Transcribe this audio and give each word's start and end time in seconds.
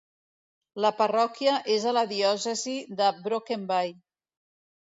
La 0.85 0.89
parròquia 1.01 1.53
és 1.75 1.85
a 1.91 1.95
la 1.97 2.05
diòcesi 2.13 2.75
de 3.03 3.11
Broken 3.29 3.69
Bay. 3.75 3.95